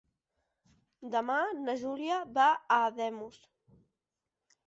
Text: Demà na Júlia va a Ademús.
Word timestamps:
Demà 1.15 1.35
na 1.67 1.75
Júlia 1.83 2.17
va 2.39 2.47
a 2.55 2.79
Ademús. 2.87 3.39